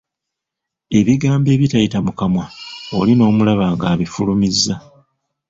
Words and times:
Ebigambo 0.99 1.47
ebitayita 1.55 1.97
mu 2.05 2.11
kamwa, 2.19 2.45
oli 2.99 3.13
n'omulaba 3.15 3.65
nga 3.73 3.85
abifulumizza. 3.93 4.75